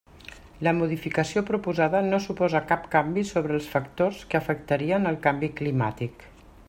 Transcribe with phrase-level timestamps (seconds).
[0.67, 6.27] La modificació proposada no suposa cap canvi sobre els factors que afectarien el canvi climàtic.